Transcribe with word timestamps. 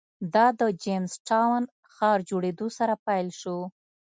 دا 0.33 0.45
د 0.59 0.61
جېمز 0.83 1.13
ټاون 1.27 1.63
ښار 1.93 2.19
جوړېدو 2.29 2.67
سره 2.77 2.93
پیل 3.07 3.27
شو. 3.39 3.57